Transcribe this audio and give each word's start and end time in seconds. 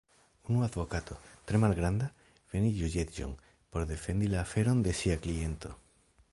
Unu 0.51 0.61
advokato, 0.67 1.17
tre 1.51 1.59
malgranda, 1.63 2.07
venis 2.55 2.79
juĝejon, 2.79 3.37
por 3.75 3.87
defendi 3.95 4.33
la 4.35 4.43
aferon 4.47 4.85
de 4.89 4.99
sia 5.03 5.23
kliento. 5.27 5.79